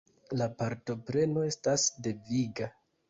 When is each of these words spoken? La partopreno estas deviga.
La 0.39 0.45
partopreno 0.61 1.43
estas 1.49 1.85
deviga. 2.09 2.71